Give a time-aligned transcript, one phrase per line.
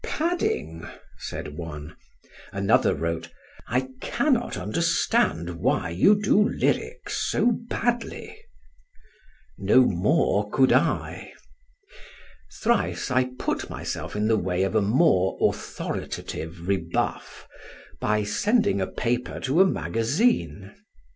[0.03, 0.87] "Padding,"
[1.19, 1.95] said one.
[2.51, 3.29] Another wrote:
[3.67, 8.35] "I cannot understand why you do lyrics so badly."
[9.59, 11.31] No more could I!
[12.63, 17.47] Thrice I put myself in the way of a more authoritative rebuff,
[17.99, 20.73] by sending a paper to a magazine.